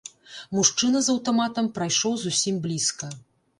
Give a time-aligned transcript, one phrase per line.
[0.59, 3.15] Мужчына з аўтаматам прайшоў зусім блізка.